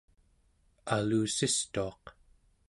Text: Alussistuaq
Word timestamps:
Alussistuaq 0.95 2.03